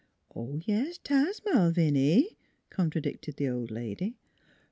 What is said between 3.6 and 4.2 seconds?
lady.